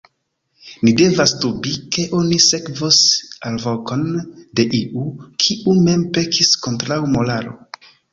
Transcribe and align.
Ni 0.85 0.91
devas 0.99 1.33
dubi, 1.41 1.73
ke 1.97 2.05
oni 2.19 2.39
sekvos 2.45 3.01
alvokon 3.49 4.01
de 4.61 4.65
iu, 4.79 5.05
kiu 5.45 5.77
mem 5.89 6.07
pekis 6.17 6.51
kontraŭ 6.65 6.99
moralo. 7.17 7.55